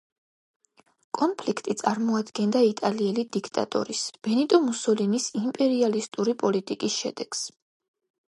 [1.17, 7.47] კონფლიქტი წარმოადგენდა იტალიელი დიქტატორის ბენიტო მუსოლინის იმპერიალისტური პოლიტიკის შედეგს.